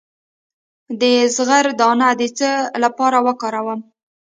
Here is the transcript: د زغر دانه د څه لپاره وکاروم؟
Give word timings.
د 0.99 1.03
زغر 1.35 1.65
دانه 1.79 2.09
د 2.19 2.21
څه 2.37 2.49
لپاره 2.83 3.17
وکاروم؟ 3.27 3.79